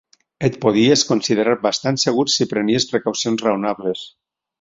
Et 0.47 0.55
podies 0.63 1.03
considerar 1.09 1.53
bastant 1.65 1.99
segur 2.05 2.25
si 2.37 2.47
prenies 2.55 2.89
precaucions 2.95 3.45
raonables. 3.49 4.03